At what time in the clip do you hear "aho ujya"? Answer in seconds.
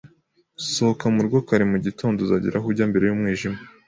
2.59-2.85